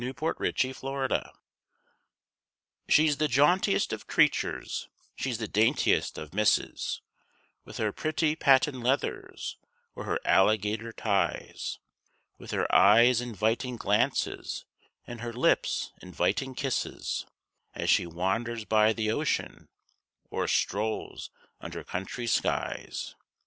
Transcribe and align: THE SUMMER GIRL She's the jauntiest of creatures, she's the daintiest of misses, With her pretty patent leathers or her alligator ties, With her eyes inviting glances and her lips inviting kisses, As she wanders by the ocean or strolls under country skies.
THE 0.03 0.15
SUMMER 0.79 1.03
GIRL 1.09 1.31
She's 2.89 3.17
the 3.17 3.27
jauntiest 3.27 3.93
of 3.93 4.07
creatures, 4.07 4.89
she's 5.15 5.37
the 5.37 5.47
daintiest 5.47 6.17
of 6.17 6.33
misses, 6.33 7.01
With 7.65 7.77
her 7.77 7.91
pretty 7.91 8.35
patent 8.35 8.77
leathers 8.77 9.57
or 9.93 10.05
her 10.05 10.17
alligator 10.25 10.91
ties, 10.91 11.77
With 12.39 12.49
her 12.49 12.65
eyes 12.73 13.21
inviting 13.21 13.75
glances 13.77 14.65
and 15.05 15.21
her 15.21 15.31
lips 15.33 15.91
inviting 16.01 16.55
kisses, 16.55 17.27
As 17.75 17.87
she 17.87 18.07
wanders 18.07 18.65
by 18.65 18.93
the 18.93 19.11
ocean 19.11 19.69
or 20.31 20.47
strolls 20.47 21.29
under 21.59 21.83
country 21.83 22.25
skies. 22.25 23.13